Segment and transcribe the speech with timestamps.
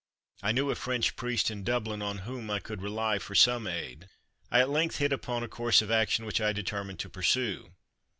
[0.41, 4.09] I knew a French priest in Dublin on whom I could rely for some aid.
[4.49, 7.71] I at length hit upon a course of action which I determined to pursue.